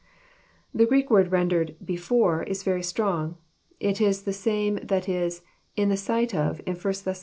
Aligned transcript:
The 0.73 0.87
Greek 0.87 1.11
word 1.11 1.31
rendered" 1.31 1.75
before," 1.95 2.41
is 2.45 2.63
very 2.63 2.81
strong. 2.81 3.37
It 3.79 4.01
is 4.01 4.23
the 4.23 4.33
same 4.33 4.79
that 4.81 5.07
is 5.07 5.43
In 5.75 5.89
the 5.89 5.95
sight 5.95 6.33
of," 6.33 6.59
in 6.65 6.75
1 6.75 6.93
Thess. 6.95 7.19